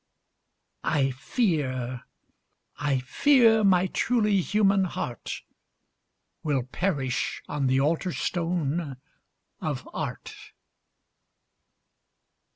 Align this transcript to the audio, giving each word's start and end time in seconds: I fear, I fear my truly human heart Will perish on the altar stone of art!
I 0.83 1.11
fear, 1.11 2.05
I 2.79 2.97
fear 3.01 3.63
my 3.63 3.85
truly 3.85 4.41
human 4.41 4.85
heart 4.85 5.43
Will 6.41 6.63
perish 6.63 7.43
on 7.47 7.67
the 7.67 7.79
altar 7.81 8.11
stone 8.11 8.97
of 9.59 9.87
art! 9.93 10.33